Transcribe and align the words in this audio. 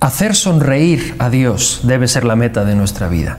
Hacer 0.00 0.34
sonreír 0.34 1.14
a 1.18 1.28
Dios 1.28 1.80
debe 1.82 2.08
ser 2.08 2.24
la 2.24 2.34
meta 2.34 2.64
de 2.64 2.74
nuestra 2.74 3.08
vida. 3.08 3.38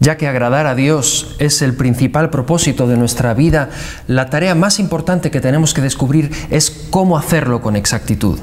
Ya 0.00 0.18
que 0.18 0.28
agradar 0.28 0.66
a 0.66 0.74
Dios 0.74 1.34
es 1.38 1.62
el 1.62 1.74
principal 1.74 2.28
propósito 2.28 2.86
de 2.86 2.98
nuestra 2.98 3.32
vida, 3.32 3.70
la 4.06 4.28
tarea 4.28 4.54
más 4.54 4.78
importante 4.78 5.30
que 5.30 5.40
tenemos 5.40 5.72
que 5.72 5.80
descubrir 5.80 6.30
es 6.50 6.70
cómo 6.90 7.16
hacerlo 7.16 7.62
con 7.62 7.74
exactitud. 7.74 8.38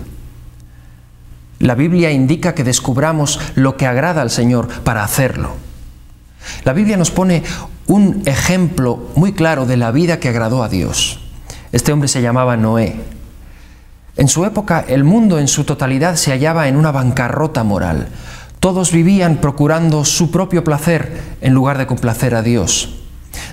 La 1.59 1.75
Biblia 1.75 2.11
indica 2.11 2.55
que 2.55 2.63
descubramos 2.63 3.39
lo 3.53 3.77
que 3.77 3.85
agrada 3.85 4.21
al 4.21 4.31
Señor 4.31 4.67
para 4.67 5.03
hacerlo. 5.03 5.55
La 6.63 6.73
Biblia 6.73 6.97
nos 6.97 7.11
pone 7.11 7.43
un 7.87 8.23
ejemplo 8.25 9.07
muy 9.15 9.33
claro 9.33 9.65
de 9.65 9.77
la 9.77 9.91
vida 9.91 10.19
que 10.19 10.29
agradó 10.29 10.63
a 10.63 10.69
Dios. 10.69 11.19
Este 11.71 11.93
hombre 11.93 12.09
se 12.09 12.21
llamaba 12.21 12.57
Noé. 12.57 13.14
En 14.17 14.29
su 14.29 14.45
época 14.45 14.85
el 14.87 15.03
mundo 15.03 15.39
en 15.39 15.47
su 15.47 15.65
totalidad 15.65 16.15
se 16.15 16.31
hallaba 16.31 16.67
en 16.67 16.77
una 16.77 16.91
bancarrota 16.91 17.63
moral. 17.63 18.07
Todos 18.61 18.91
vivían 18.91 19.37
procurando 19.37 20.05
su 20.05 20.31
propio 20.31 20.63
placer 20.63 21.21
en 21.41 21.53
lugar 21.53 21.77
de 21.77 21.85
complacer 21.85 22.33
a 22.33 22.41
Dios. 22.41 22.95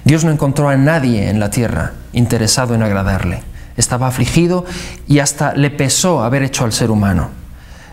Dios 0.05 0.25
no 0.25 0.31
encontró 0.31 0.69
a 0.69 0.77
nadie 0.77 1.29
en 1.29 1.41
la 1.41 1.51
tierra 1.51 1.95
interesado 2.13 2.75
en 2.75 2.83
agradarle. 2.83 3.43
Estaba 3.77 4.07
afligido 4.07 4.65
y 5.09 5.19
hasta 5.19 5.55
le 5.55 5.71
pesó 5.71 6.23
haber 6.23 6.43
hecho 6.43 6.65
al 6.65 6.73
ser 6.73 6.91
humano. 6.91 7.31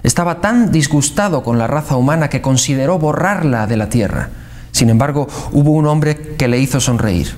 Estaba 0.03 0.39
tan 0.39 0.71
disgustado 0.71 1.43
con 1.43 1.57
la 1.57 1.67
raza 1.67 1.95
humana 1.95 2.29
que 2.29 2.41
consideró 2.41 2.99
borrarla 2.99 3.65
de 3.65 3.77
la 3.77 3.89
tierra. 3.89 4.29
Sin 4.71 4.89
embargo, 4.89 5.27
hubo 5.51 5.71
un 5.71 5.87
hombre 5.87 6.35
que 6.37 6.47
le 6.47 6.59
hizo 6.59 6.79
sonreír. 6.79 7.35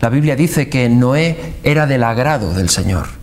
La 0.00 0.08
Biblia 0.08 0.36
dice 0.36 0.68
que 0.68 0.88
Noé 0.88 1.54
era 1.62 1.86
del 1.86 2.04
agrado 2.04 2.52
del 2.52 2.68
Señor. 2.68 3.19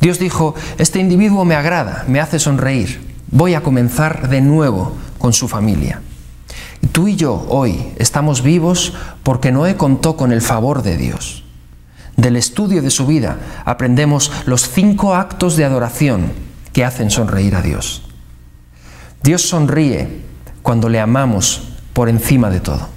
Dios 0.00 0.18
dijo, 0.18 0.54
este 0.78 0.98
individuo 0.98 1.44
me 1.44 1.54
agrada, 1.54 2.04
me 2.06 2.20
hace 2.20 2.38
sonreír 2.38 3.06
voy 3.30 3.54
a 3.54 3.62
comenzar 3.62 4.28
de 4.28 4.40
nuevo 4.40 4.92
con 5.18 5.32
su 5.32 5.48
familia. 5.48 6.00
tú 6.92 7.08
y 7.08 7.16
yo 7.16 7.44
hoy 7.50 7.92
estamos 7.96 8.42
vivos 8.42 8.94
porque 9.22 9.52
Noé 9.52 9.76
contó 9.76 10.16
con 10.16 10.32
el 10.32 10.40
favor 10.40 10.82
de 10.82 10.96
Dios. 10.96 11.44
Del 12.16 12.36
estudio 12.36 12.80
de 12.80 12.90
su 12.90 13.06
vida 13.06 13.38
aprendemos 13.66 14.32
los 14.46 14.70
cinco 14.70 15.14
actos 15.14 15.56
de 15.56 15.66
adoración 15.66 16.32
que 16.72 16.84
hacen 16.84 17.10
sonreír 17.10 17.54
a 17.54 17.60
Dios. 17.60 18.02
Dios 19.22 19.42
sonríe 19.42 20.22
cuando 20.62 20.88
le 20.88 21.00
amamos 21.00 21.68
por 21.92 22.08
encima 22.08 22.48
de 22.48 22.60
todo. 22.60 22.88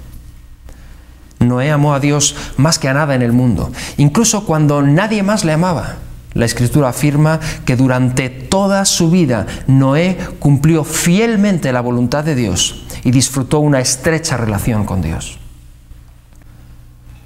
Noé 1.40 1.70
amó 1.70 1.92
a 1.92 2.00
Dios 2.00 2.36
más 2.56 2.78
que 2.78 2.88
a 2.88 2.94
nada 2.94 3.14
en 3.14 3.22
el 3.22 3.32
mundo, 3.32 3.70
incluso 3.98 4.46
cuando 4.46 4.80
nadie 4.80 5.22
más 5.22 5.44
le 5.44 5.52
amaba. 5.52 5.96
La 6.34 6.44
escritura 6.44 6.88
afirma 6.90 7.40
que 7.64 7.76
durante 7.76 8.30
toda 8.30 8.84
su 8.84 9.10
vida 9.10 9.46
Noé 9.66 10.16
cumplió 10.38 10.84
fielmente 10.84 11.72
la 11.72 11.80
voluntad 11.80 12.24
de 12.24 12.34
Dios 12.34 12.84
y 13.02 13.10
disfrutó 13.10 13.58
una 13.58 13.80
estrecha 13.80 14.36
relación 14.36 14.84
con 14.84 15.02
Dios. 15.02 15.38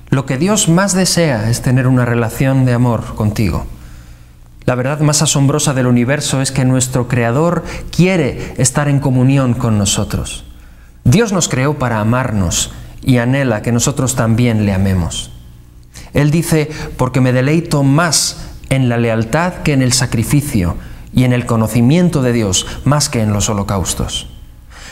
Lo 0.08 0.26
que 0.26 0.38
Dios 0.38 0.68
más 0.68 0.94
desea 0.94 1.50
es 1.50 1.60
tener 1.60 1.86
una 1.86 2.04
relación 2.04 2.64
de 2.64 2.72
amor 2.72 3.14
contigo. 3.14 3.66
La 4.64 4.74
verdad 4.76 5.00
más 5.00 5.20
asombrosa 5.20 5.74
del 5.74 5.86
universo 5.86 6.40
es 6.40 6.50
que 6.50 6.64
nuestro 6.64 7.08
Creador 7.08 7.64
quiere 7.94 8.54
estar 8.56 8.88
en 8.88 9.00
comunión 9.00 9.52
con 9.52 9.76
nosotros. 9.76 10.44
Dios 11.04 11.32
nos 11.32 11.48
creó 11.48 11.78
para 11.78 12.00
amarnos 12.00 12.72
y 13.02 13.18
anhela 13.18 13.60
que 13.60 13.72
nosotros 13.72 14.14
también 14.14 14.64
le 14.64 14.72
amemos. 14.72 15.32
Él 16.14 16.30
dice, 16.30 16.70
porque 16.96 17.20
me 17.20 17.32
deleito 17.32 17.82
más 17.82 18.43
en 18.74 18.88
la 18.88 18.98
lealtad 18.98 19.54
que 19.62 19.72
en 19.72 19.82
el 19.82 19.92
sacrificio 19.92 20.76
y 21.14 21.24
en 21.24 21.32
el 21.32 21.46
conocimiento 21.46 22.22
de 22.22 22.32
Dios 22.32 22.66
más 22.84 23.08
que 23.08 23.22
en 23.22 23.32
los 23.32 23.48
holocaustos. 23.48 24.28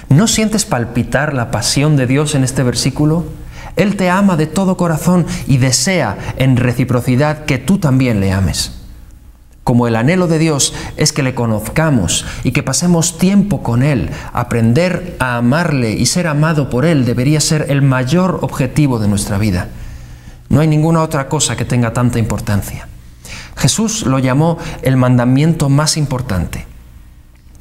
¿No 0.09 0.26
sientes 0.26 0.65
palpitar 0.65 1.34
la 1.34 1.50
pasión 1.50 1.97
de 1.97 2.06
Dios 2.06 2.34
en 2.34 2.44
este 2.44 2.62
versículo? 2.62 3.25
Él 3.76 3.97
te 3.97 4.10
ama 4.10 4.37
de 4.37 4.47
todo 4.47 4.76
corazón 4.76 5.26
y 5.47 5.56
desea 5.59 6.19
en 6.37 6.56
reciprocidad 6.56 7.44
que 7.44 7.59
tú 7.59 7.78
también 7.78 8.20
le 8.20 8.32
ames. 8.32 8.72
Como 9.65 9.87
el 9.87 9.94
anhelo 9.94 10.26
de 10.26 10.38
Dios 10.38 10.75
es 10.97 11.12
que 11.12 11.22
le 11.22 11.34
conozcamos 11.34 12.26
y 12.43 12.50
que 12.50 12.64
pasemos 12.64 13.16
tiempo 13.16 13.62
con 13.62 13.82
Él, 13.82 14.10
aprender 14.32 15.16
a 15.20 15.37
amarle 15.37 15.93
y 15.93 16.06
ser 16.06 16.26
amado 16.26 16.69
por 16.69 16.84
Él 16.84 17.04
debería 17.04 17.41
ser 17.41 17.66
el 17.69 17.81
mayor 17.81 18.41
objetivo 18.43 18.99
de 18.99 19.09
nuestra 19.09 19.38
vida. 19.38 19.69
No 20.49 20.60
hay 20.60 20.66
ninguna 20.66 21.00
otra 21.03 21.28
cosa 21.28 21.56
que 21.56 21.64
tenga 21.64 21.93
tanta 21.93 22.19
importancia. 22.19 22.88
Jesús 23.62 24.05
lo 24.06 24.19
llamó 24.19 24.59
el 24.83 24.97
mandamiento 24.97 25.69
más 25.69 25.97
importante. 25.97 26.67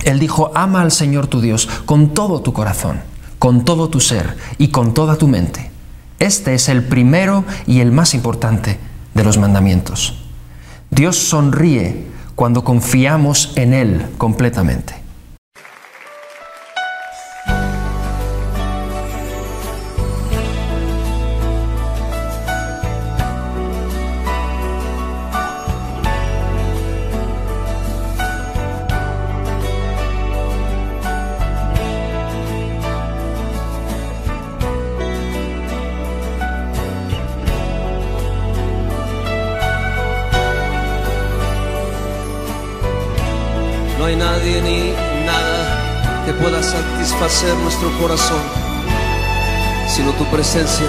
Él 0.04 0.18
dijo, 0.18 0.52
ama 0.56 0.82
al 0.82 0.92
Señor 0.92 1.28
tu 1.28 1.42
Dios 1.42 1.70
con 1.86 2.16
todo 2.16 2.42
tu 2.42 2.54
corazón, 2.54 3.02
con 3.38 3.66
todo 3.66 3.88
tu 3.88 4.00
ser 4.00 4.36
y 4.58 4.70
con 4.70 4.96
toda 4.96 5.16
tu 5.18 5.28
mente. 5.28 5.70
Este 6.18 6.56
es 6.56 6.70
el 6.70 6.84
primero 6.84 7.46
y 7.68 7.82
el 7.82 7.92
más 7.92 8.16
importante 8.16 8.80
de 9.14 9.24
los 9.24 9.38
mandamientos. 9.38 10.16
Dios 10.90 11.18
sonríe 11.18 12.08
cuando 12.34 12.64
confiamos 12.64 13.54
en 13.56 13.76
Él 13.76 14.08
completamente. 14.18 15.01
No 44.02 44.08
hay 44.08 44.16
nadie 44.16 44.60
ni 44.64 44.94
nada 45.28 46.26
que 46.26 46.34
pueda 46.34 46.64
satisfacer 46.64 47.54
nuestro 47.58 47.88
corazón, 48.00 48.42
sino 49.88 50.12
tu 50.14 50.26
presencia. 50.26 50.88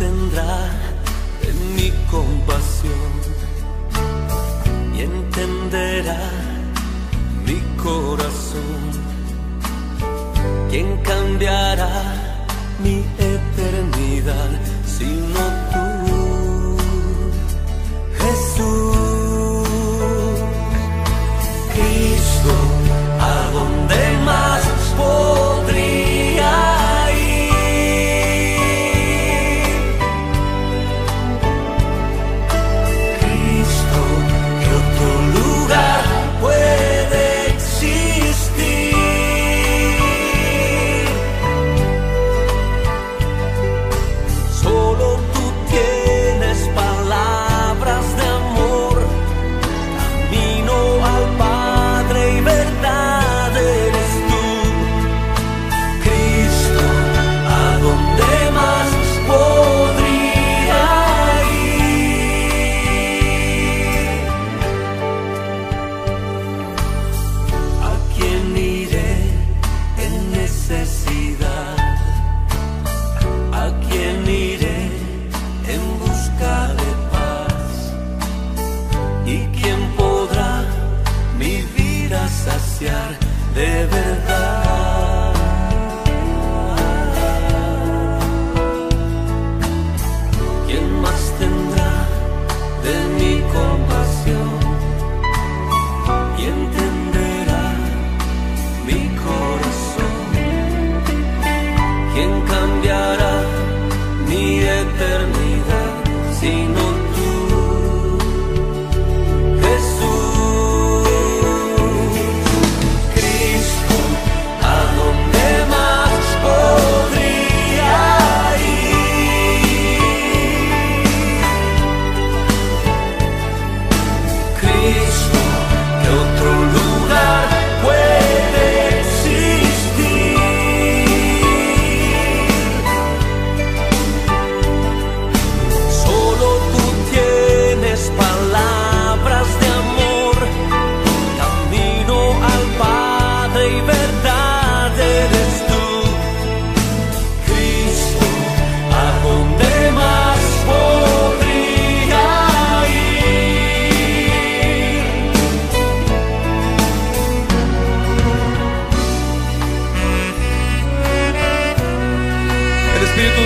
Tendrá 0.00 0.56
mi 1.76 1.90
compasión 2.10 3.12
y 4.96 5.02
entenderá 5.02 6.22
mi 7.46 7.60
corazón? 7.82 8.80
¿Quién 10.70 10.96
cambiará 11.02 11.92
mi 12.82 13.04
eternidad 13.18 14.50
sino 14.86 15.40
tú? 15.40 15.59
saciar 82.44 83.18
de 83.54 83.86
verdad. 83.86 84.69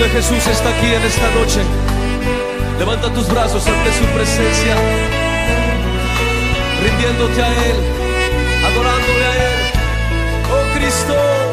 Jesús 0.09 0.47
está 0.47 0.69
aquí 0.69 0.87
en 0.87 1.03
esta 1.03 1.31
noche. 1.31 1.61
Levanta 2.79 3.13
tus 3.13 3.29
brazos 3.29 3.67
ante 3.67 3.93
su 3.93 4.05
presencia, 4.07 4.77
rindiéndote 6.83 7.43
a 7.43 7.49
Él, 7.49 7.77
adorándole 8.67 9.25
a 9.25 9.35
Él. 9.35 9.61
Oh 10.53 10.79
Cristo, 10.79 11.15
Cristo, 11.15 11.44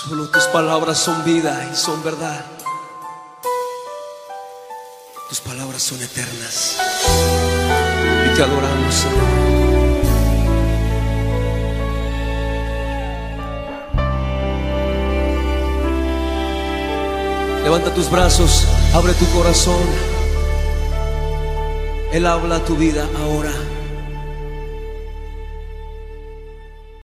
Solo 0.00 0.28
tus 0.28 0.44
palabras 0.44 0.96
son 0.96 1.24
vida 1.24 1.68
y 1.72 1.74
son 1.74 2.04
verdad. 2.04 2.44
Tus 5.28 5.40
palabras 5.40 5.82
son 5.82 6.00
eternas. 6.00 6.76
Y 8.24 8.36
te 8.36 8.42
adoramos, 8.44 8.94
Señor. 8.94 9.24
Levanta 17.64 17.92
tus 17.92 18.08
brazos, 18.08 18.68
abre 18.94 19.14
tu 19.14 19.28
corazón. 19.32 19.82
Él 22.12 22.24
habla 22.24 22.64
tu 22.64 22.76
vida 22.76 23.04
ahora. 23.24 23.50